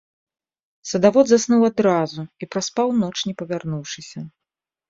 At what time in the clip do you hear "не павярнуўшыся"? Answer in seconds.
3.29-4.19